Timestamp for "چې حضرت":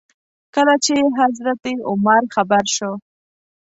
0.85-1.61